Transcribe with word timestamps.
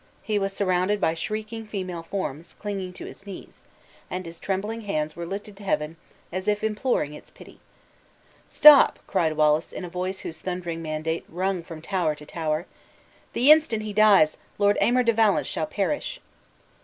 He 0.23 0.39
was 0.39 0.51
surrounded 0.51 0.99
by 0.99 1.13
shrieking 1.13 1.67
female 1.67 2.01
forms, 2.01 2.55
clinging 2.57 2.91
to 2.93 3.05
his 3.05 3.27
knees; 3.27 3.61
and 4.09 4.25
his 4.25 4.39
trembling 4.39 4.81
hands 4.81 5.15
were 5.15 5.27
lifted 5.27 5.55
to 5.57 5.63
heaven, 5.63 5.95
as 6.31 6.47
if 6.47 6.63
imploring 6.63 7.13
its 7.13 7.29
pity. 7.29 7.59
"Stop!" 8.49 8.97
cried 9.05 9.33
Wallace, 9.37 9.71
in 9.71 9.85
a 9.85 9.89
voice 9.89 10.21
whose 10.21 10.39
thundering 10.39 10.81
mandate 10.81 11.23
rung 11.29 11.61
from 11.61 11.83
tower 11.83 12.15
to 12.15 12.25
tower. 12.25 12.65
"The 13.33 13.51
instant 13.51 13.83
he 13.83 13.93
dies, 13.93 14.37
Lord 14.57 14.75
Aymer 14.81 15.03
de 15.03 15.13
Valence 15.13 15.45
shall 15.45 15.67
perish!" 15.67 16.19